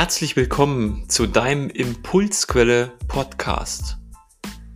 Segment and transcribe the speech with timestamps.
[0.00, 3.98] Herzlich willkommen zu deinem Impulsquelle Podcast.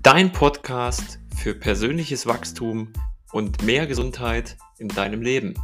[0.02, 2.92] Dein Podcast für persönliches Wachstum
[3.32, 5.54] und mehr Gesundheit in deinem Leben.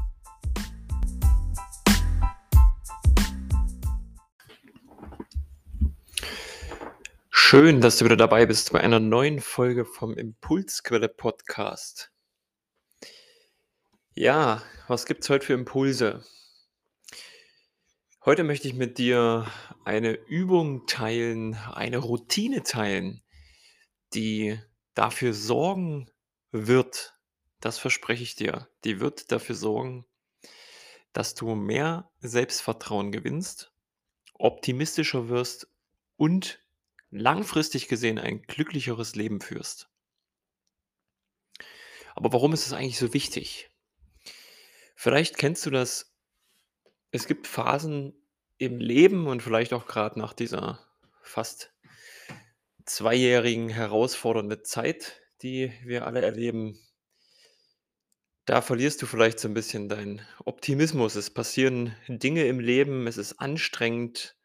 [7.28, 12.10] Schön, dass du wieder dabei bist bei einer neuen Folge vom Impulsquelle Podcast.
[14.14, 16.24] Ja, was gibt es heute für Impulse?
[18.22, 19.50] Heute möchte ich mit dir
[19.82, 23.22] eine Übung teilen, eine Routine teilen,
[24.12, 24.60] die
[24.92, 26.10] dafür sorgen
[26.50, 27.18] wird,
[27.60, 30.04] das verspreche ich dir, die wird dafür sorgen,
[31.14, 33.72] dass du mehr Selbstvertrauen gewinnst,
[34.34, 35.72] optimistischer wirst
[36.16, 36.62] und
[37.08, 39.88] langfristig gesehen ein glücklicheres Leben führst.
[42.14, 43.70] Aber warum ist es eigentlich so wichtig?
[44.94, 46.10] Vielleicht kennst du das
[47.10, 48.14] es gibt Phasen
[48.60, 50.78] im Leben und vielleicht auch gerade nach dieser
[51.22, 51.72] fast
[52.84, 56.78] zweijährigen herausfordernden Zeit, die wir alle erleben.
[58.44, 61.14] Da verlierst du vielleicht so ein bisschen deinen Optimismus.
[61.14, 64.36] Es passieren Dinge im Leben, es ist anstrengend,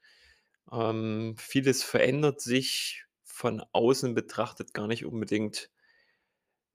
[0.72, 5.70] ähm, vieles verändert sich von außen betrachtet gar nicht unbedingt,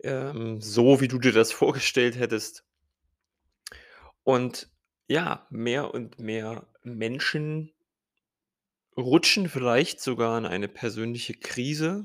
[0.02, 2.66] ähm, so, wie du dir das vorgestellt hättest.
[4.24, 4.68] Und
[5.11, 7.72] ja, mehr und mehr Menschen
[8.97, 12.05] rutschen vielleicht sogar in eine persönliche Krise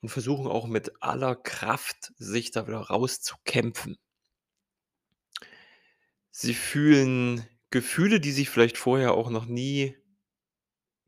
[0.00, 3.98] und versuchen auch mit aller Kraft, sich da wieder rauszukämpfen.
[6.30, 9.96] Sie fühlen Gefühle, die sie vielleicht vorher auch noch nie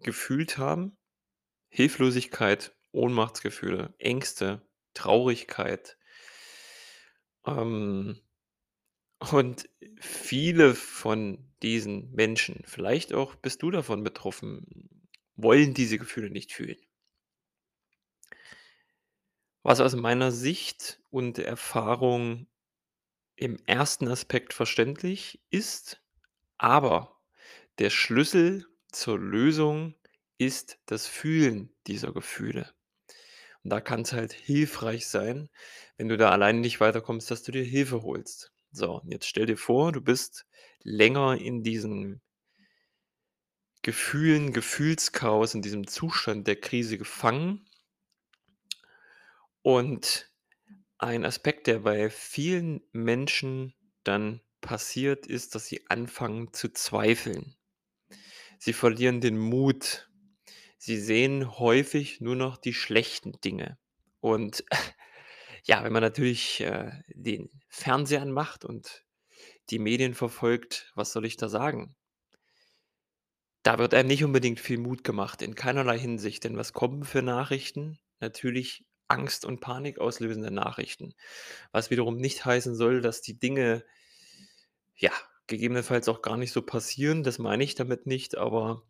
[0.00, 0.96] gefühlt haben.
[1.68, 4.60] Hilflosigkeit, Ohnmachtsgefühle, Ängste,
[4.92, 5.96] Traurigkeit.
[7.46, 8.20] Ähm,
[9.32, 9.68] und
[10.00, 16.78] viele von diesen Menschen, vielleicht auch bist du davon betroffen, wollen diese Gefühle nicht fühlen.
[19.64, 22.46] Was aus meiner Sicht und Erfahrung
[23.36, 26.02] im ersten Aspekt verständlich ist,
[26.58, 27.20] aber
[27.78, 29.94] der Schlüssel zur Lösung
[30.38, 32.72] ist das Fühlen dieser Gefühle.
[33.64, 35.50] Und da kann es halt hilfreich sein,
[35.96, 38.52] wenn du da alleine nicht weiterkommst, dass du dir Hilfe holst.
[38.72, 40.46] So, jetzt stell dir vor, du bist
[40.82, 42.22] länger in diesen
[43.82, 47.66] Gefühlen, Gefühlschaos, in diesem Zustand der Krise gefangen.
[49.60, 50.30] Und
[50.98, 53.74] ein Aspekt, der bei vielen Menschen
[54.04, 57.56] dann passiert, ist, dass sie anfangen zu zweifeln.
[58.58, 60.08] Sie verlieren den Mut.
[60.78, 63.78] Sie sehen häufig nur noch die schlechten Dinge.
[64.20, 64.64] Und
[65.62, 69.04] ja, wenn man natürlich äh, den Fernseher anmacht und
[69.70, 71.94] die Medien verfolgt, was soll ich da sagen?
[73.62, 76.42] Da wird einem nicht unbedingt viel Mut gemacht, in keinerlei Hinsicht.
[76.42, 78.00] Denn was kommen für Nachrichten?
[78.18, 81.14] Natürlich Angst und Panik auslösende Nachrichten.
[81.70, 83.84] Was wiederum nicht heißen soll, dass die Dinge,
[84.96, 85.12] ja,
[85.46, 87.22] gegebenenfalls auch gar nicht so passieren.
[87.22, 88.82] Das meine ich damit nicht, aber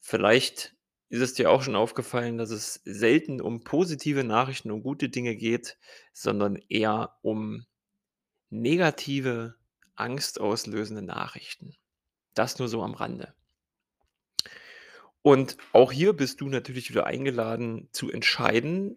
[0.00, 0.74] vielleicht
[1.10, 5.34] ist es dir auch schon aufgefallen, dass es selten um positive Nachrichten, um gute Dinge
[5.34, 5.76] geht,
[6.12, 7.66] sondern eher um
[8.48, 9.56] negative,
[9.96, 11.74] angstauslösende Nachrichten.
[12.34, 13.34] Das nur so am Rande.
[15.22, 18.96] Und auch hier bist du natürlich wieder eingeladen zu entscheiden,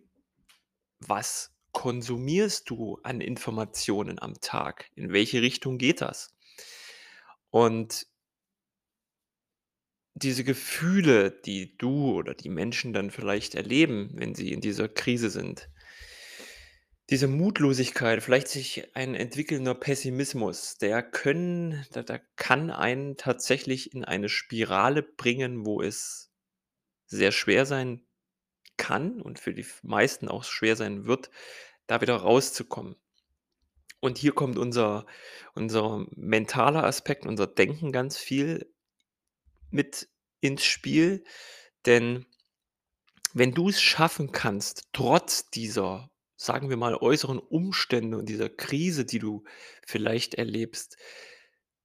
[1.00, 4.90] was konsumierst du an Informationen am Tag?
[4.96, 6.34] In welche Richtung geht das?
[7.50, 8.07] Und
[10.16, 15.29] diese Gefühle, die du oder die Menschen dann vielleicht erleben, wenn sie in dieser Krise
[15.29, 15.69] sind,
[17.09, 24.06] diese Mutlosigkeit, vielleicht sich ein entwickelnder Pessimismus, der können da da kann einen tatsächlich in
[24.06, 26.31] eine Spirale bringen, wo es
[27.06, 28.06] sehr schwer sein
[28.78, 31.29] kann und für die meisten auch schwer sein wird,
[31.88, 32.96] da wieder rauszukommen.
[33.99, 35.05] Und hier kommt unser
[35.55, 38.73] unser mentaler Aspekt, unser Denken ganz viel
[39.70, 40.08] mit
[40.43, 41.23] ins Spiel,
[41.85, 42.25] denn
[43.34, 49.05] wenn du es schaffen kannst, trotz dieser, sagen wir mal, äußeren Umstände und dieser Krise,
[49.05, 49.43] die du
[49.85, 50.97] vielleicht erlebst,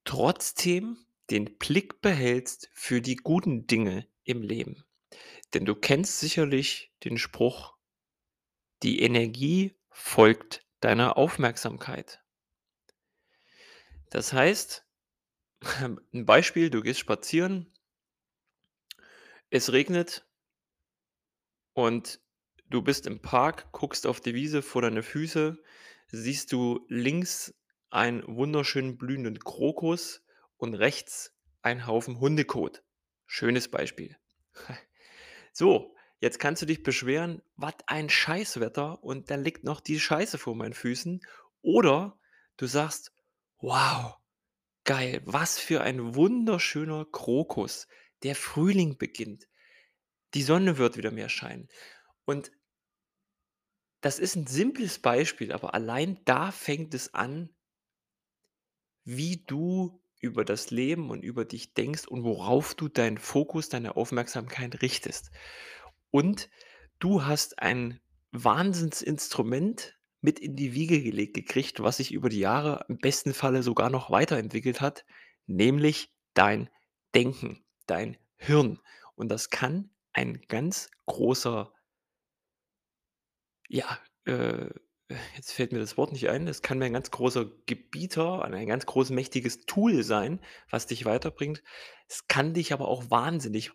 [0.05, 0.99] trotzdem
[1.31, 4.85] den Blick behältst für die guten Dinge im Leben.
[5.55, 7.77] Denn du kennst sicherlich den Spruch:
[8.83, 12.23] „Die Energie folgt deiner Aufmerksamkeit.“
[14.11, 14.87] Das heißt,
[16.13, 17.73] 'n Beispiel, du gehst spazieren
[19.51, 20.27] es regnet
[21.73, 22.21] und
[22.71, 25.63] du bist im Park, guckst auf die Wiese vor deine Füße,
[26.09, 27.55] siehst du links
[27.91, 30.23] einen wunderschönen blühenden Krokus
[30.57, 32.83] und rechts einen Haufen Hundekot.
[33.27, 34.17] Schönes Beispiel.
[35.53, 40.39] So, jetzt kannst du dich beschweren: „Was ein Scheißwetter und da liegt noch die Scheiße
[40.39, 41.21] vor meinen Füßen.“
[41.63, 42.17] Oder
[42.59, 43.13] du sagst:
[43.59, 44.19] „Wow,
[44.85, 47.89] geil, was für ein wunderschöner Krokus.
[48.23, 49.49] Der Frühling beginnt.
[50.35, 51.69] Die Sonne wird wieder mehr scheinen.“
[52.25, 52.53] Und
[54.01, 57.51] das ist 'n simples Beispiel, aber allein da fängt es an
[59.05, 63.97] wie du über das Leben und über dich denkst und worauf du deinen Fokus, deine
[63.97, 65.31] Aufmerksamkeit richtest.
[66.11, 66.51] Und
[66.99, 68.01] du hast ein
[68.33, 73.63] Wahnsinnsinstrument mit in die Wiege gelegt gekriegt, was sich über die Jahre im besten Falle
[73.63, 75.07] sogar noch weiterentwickelt hat,
[75.47, 76.69] nämlich dein
[77.15, 78.79] Denken, dein Hirn.
[79.15, 81.73] Und das kann ein ganz großer
[83.69, 84.69] ja, äh,
[85.37, 86.49] jetzt fällt mir das Wort nicht ein.
[86.49, 90.41] Es kann mir ein ganz großer Gebieter, ein ganz groß mächtiges Tool sein,
[90.71, 91.63] was dich weiterbringt.
[92.09, 93.73] Es kann dich aber auch wahnsinnig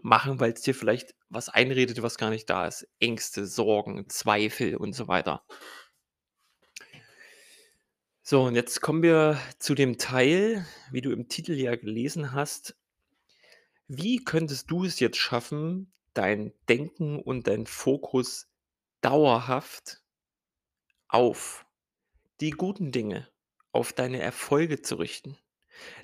[0.00, 2.88] machen, weil's dir vielleicht was einredet, was gar nicht da ist.
[2.98, 5.44] Ängste, Sorgen, Zweifel und so weiter.
[8.24, 12.76] So, und jetzt kommen wir zu dem Teil, wie du im Titel ja gelesen hast.
[13.88, 18.48] Wie könntest du es jetzt schaffen, dein Denken und deinen Fokus
[19.00, 20.02] dauerhaft
[21.08, 21.66] auf
[22.40, 23.28] die guten Dinge,
[23.72, 25.36] auf deine Erfolge zu richten,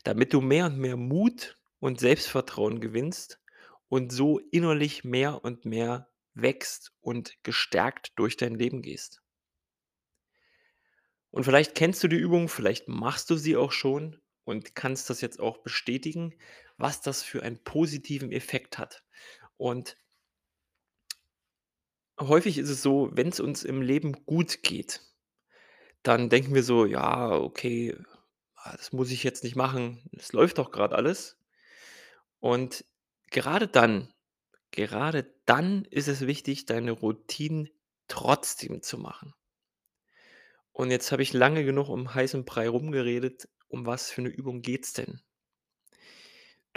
[0.04, 3.40] damit du mehr und mehr Mut und Selbstvertrauen gewinnst
[3.88, 9.22] und so innerlich mehr und mehr wächst und gestärkt durch dein Leben gehst?
[11.31, 15.20] Und vielleicht kennst du die Übung, vielleicht machst du sie auch schon und kannst das
[15.20, 16.34] jetzt auch bestätigen,
[16.78, 19.04] was das für einen positiven Effekt hat.
[19.58, 19.96] Und
[22.20, 25.02] häufig ist es so, wenn's uns im Leben gut geht,
[26.02, 27.96] dann denken wir so: „Ja, okay,
[28.56, 30.02] ah, das muss ich jetzt nicht machen.
[30.19, 31.36] Es läuft doch grad alles.“
[32.42, 32.84] Und
[33.31, 34.12] gerade dann
[34.72, 37.70] gerade dann ist es wichtig, deine Routinen
[38.08, 39.34] trotzdem zu machen.
[40.72, 43.48] Und jetzt habe ich lange genug um heißen Brei rumgeredet.
[43.69, 45.20] Um was für 'ne Übung geht's denn?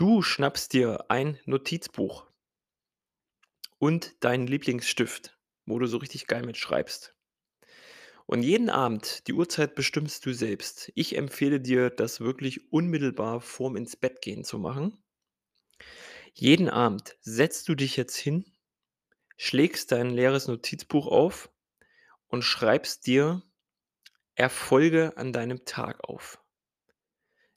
[0.02, 2.26] Du schnappst dir ein Notizbuch
[3.78, 5.38] und deinen Lieblingsstift,
[5.68, 7.16] wo du so richtig geil mit schreibst.
[8.26, 10.92] Und jeden Abend die Uhrzeit bestimmst du selbst.
[10.96, 15.04] Ich empfehle dir, das wirklich unmittelbar vorm Ins-Bett-Gehen zu machen.
[16.34, 18.52] Jeden Abend setzt du dich jetzt hin,
[19.38, 21.52] schlägst dein leeres Notizbuch auf
[22.26, 23.44] und schreibst dir
[24.34, 26.44] Erfolge an deinem Tag auf.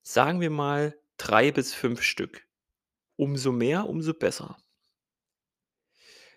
[0.02, 0.94] Sagen wir mal
[1.24, 2.46] 3 bis 5 Stück.
[3.16, 4.58] Umso mehr, umso besser.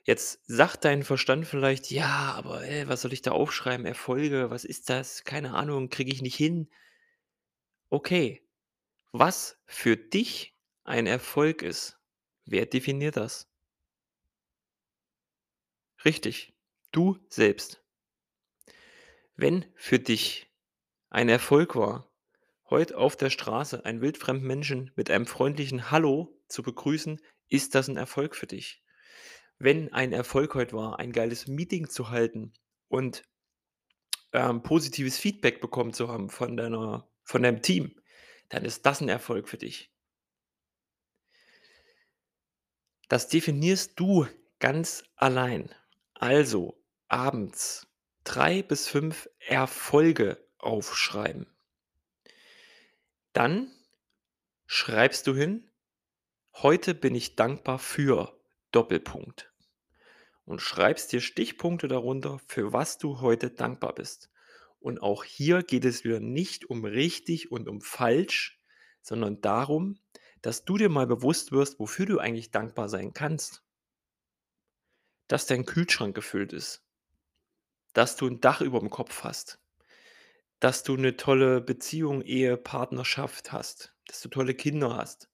[0.06, 3.86] Jetzt sagt dein Verstand vielleicht: „Ja, aber, äh, was soll ich da aufschreiben?
[3.86, 5.24] Erfolge, was ist das?
[5.24, 6.68] Keine Ahnung, kriege ich nicht hin.“
[7.92, 8.42] Okay,
[9.14, 10.56] was für dich
[10.86, 12.00] ein Erfolg ist,
[12.46, 13.50] wer definiert das?
[16.06, 16.56] Richtig,
[16.92, 17.84] du selbst.
[19.38, 20.52] Wenn für dich
[21.10, 22.07] ein Erfolg war,
[22.70, 27.20] heute auf der Straße einen wildfremden Menschen mit einem freundlichen „Hallo“ zu begrüßen,
[27.50, 28.84] ist das 'n Erfolg für dich.
[29.60, 32.54] Wenn ein Erfolg heut war, ein geiles Meeting zu halten
[32.90, 33.24] und,
[34.34, 37.96] ähm, positives Feedback bekommen zu haben von deiner von deinem Team,
[38.50, 39.90] dann ist das 'n Erfolg für dich.
[43.12, 44.28] Das definierst du
[44.60, 45.74] ganz allein.
[46.14, 46.78] Also,
[47.08, 47.88] abends
[48.26, 51.57] 3 bis 5 Erfolge aufschreiben.
[53.38, 53.70] Dann
[54.66, 55.70] schreibst du hin:
[56.56, 58.42] „Heute bin ich dankbar für
[58.72, 59.54] Doppelpunkt.“
[60.46, 64.32] Und schreibst dir Stichpunkte darunter, für was du heute dankbar bist.
[64.80, 68.60] Und auch hier geht es wieder nicht um richtig und um falsch,
[69.04, 70.00] sondern darum,
[70.42, 73.62] dass du dir mal bewusst wirst, wofür du eigentlich dankbar sein kannst.
[75.30, 76.80] Dass dein Kühlschrank gefüllt ist.
[77.96, 79.60] Dass du 'n Dach überm Kopf hast.
[80.62, 83.94] Dass du 'ne tolle Beziehung, Ehe, Partnerschaft hast.
[84.08, 85.30] Dass du tolle Kinder hast.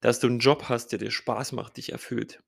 [0.00, 2.42] Dass du 'n Job hast, der dir Spaß macht, dich erfüllt.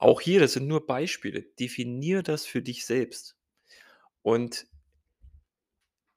[0.00, 1.42] Auch hier, das sind nur Beispiele.
[1.42, 3.36] Definiere das für dich selbst.
[4.22, 4.66] Und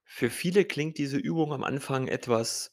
[0.06, 2.70] für viele klingt diese Übung am Anfang etwas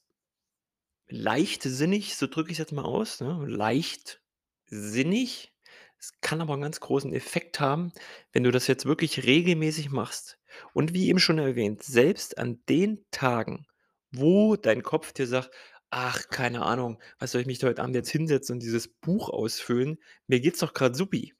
[1.10, 3.46] leichtsinnig, so drücke ich's jetzt mal aus, ne?
[3.48, 5.54] Leichtsinnig.
[6.00, 7.94] Es kann aber 'n ganz großen Effekt haben,
[8.34, 10.38] wenn du das jetzt wirklich regelmäßig machst.
[10.74, 13.66] Und wie eben schon erwähnt, selbst an den Tagen,
[14.12, 15.52] wo dein Kopf dir sagt:
[15.90, 19.98] „Ach, keine Ahnung, was soll ich mich heute Abend jetzt hinsetzen und dieses Buch ausfüllen?
[20.28, 21.34] Mir geht's doch grad supi.“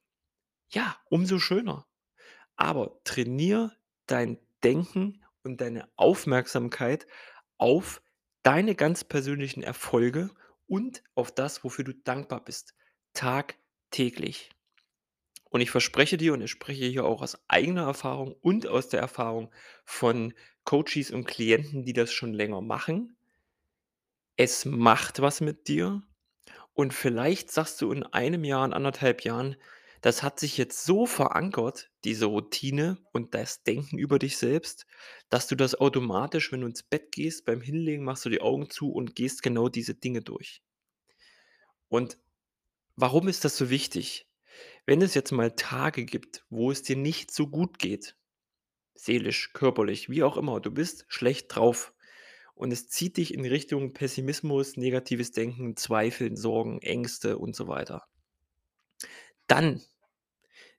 [0.72, 1.86] Ja, umso schöner.
[2.56, 3.72] Aber trainiere
[4.06, 7.06] dein Denken und deine Aufmerksamkeit
[7.58, 8.02] auf
[8.42, 10.30] deine ganz persönlichen Erfolge
[10.68, 12.74] und auf das, wofür du dankbar bist.
[13.14, 14.50] Tagtäglich.
[15.50, 19.00] Und ich verspreche dir und ich spreche hier auch aus eigener Erfahrung und aus der
[19.00, 19.50] Erfahrung
[19.84, 23.16] von Coaches und Klienten, die das schon länger machen.
[24.36, 26.02] Es macht was mit dir
[26.74, 29.56] und vielleicht sagst du in einem Jahr, in anderthalb Jahren:
[30.02, 34.86] „Das hat sich jetzt so verankert, diese Routine und das Denken über dich selbst,
[35.30, 38.70] dass du das automatisch, wenn du ins Bett gehst, beim Hinlegen machst du die Augen
[38.70, 40.62] zu und gehst genau diese Dinge durch.“
[41.90, 42.18] Und
[42.96, 44.27] warum ist das so wichtig?
[44.88, 48.16] Wenn es jetzt mal Tage gibt, wo es dir nicht so gut geht,
[48.94, 51.92] seelisch, körperlich, wie auch immer, du bist schlecht drauf
[52.54, 58.06] und es zieht dich in Richtung Pessimismus, negatives Denken, Zweifeln, Sorgen, Ängste und so weiter.
[59.46, 59.82] Dann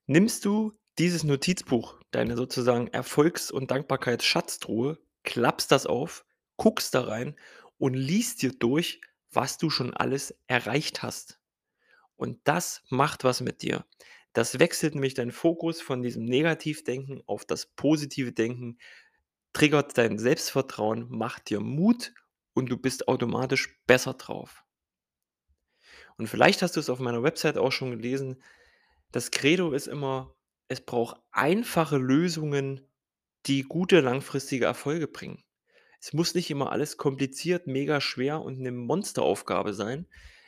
[0.07, 6.25] nimmst du dieses Notizbuch, deine sozusagen Erfolgs- und Dankbarkeitsschatztruhe, klappst das auf,
[6.57, 7.35] guckst da rein
[7.77, 9.01] und liest dir durch,
[9.31, 11.38] was du schon alles erreicht hast.
[12.19, 13.85] Und das macht was mit dir.
[14.33, 18.77] Das wechselt nämlich deinen Fokus von diesem Negativdenken auf das positive Denken,
[19.53, 22.13] triggert dein Selbstvertrauen, macht dir Mut
[22.53, 24.65] und du bist automatisch besser drauf.
[26.17, 28.43] Und vielleicht hast du es auf meiner Website auch schon gelesen.
[29.13, 30.35] Das Credo ist immer,
[30.67, 32.85] es braucht einfache Lösungen,
[33.45, 35.41] die gute langfristige Erfolge bringen.
[36.01, 40.05] Es muss nicht immer alles kompliziert, mega schwer und eine Monsteraufgabe sein.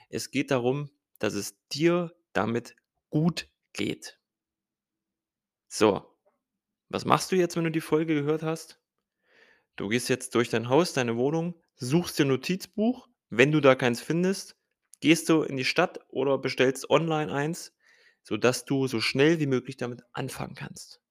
[0.10, 0.90] Es geht darum,
[1.22, 2.76] dass es dir damit
[3.12, 4.20] gut geht.
[5.68, 6.06] So,
[6.90, 8.80] was machst du jetzt, wenn du die Folge gehört hast?
[9.76, 13.08] Du gehst jetzt durch dein Haus, deine Wohnung, suchst dir 'n Notizbuch.
[13.30, 14.56] Wenn du da keins findest,
[15.02, 17.74] gehst du in die Stadt oder bestellst online eins,
[18.24, 21.02] sodass du so schnell wie möglich damit anfangen kannst.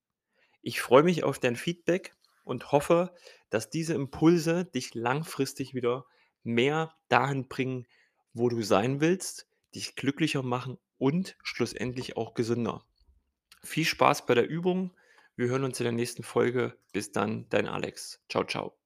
[0.62, 2.14] Ich freue mich auf dein Feedback
[2.44, 3.14] und hoffe,
[3.50, 6.06] dass diese Impulse dich langfristig wieder
[6.44, 7.86] mehr dahin bringen,
[8.34, 12.84] wo du sein willst, dich glücklicher machen und schlussendlich auch gesünder.
[13.62, 14.92] Viel Spaß bei der Übung.
[15.36, 16.76] Wir hören uns in der nächsten Folge.
[16.92, 18.22] Bis dann, dein Alex.
[18.28, 18.76] Ciao, ciao.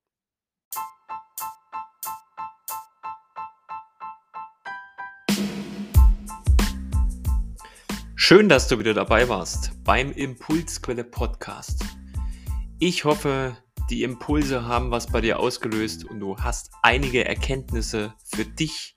[8.16, 11.84] Schön, dass du wieder dabei warst beim Impulsquelle Podcast.
[12.78, 13.56] Ich hoffe,
[13.90, 18.96] die Impulse haben was bei dir ausgelöst und du hast einige Erkenntnisse für dich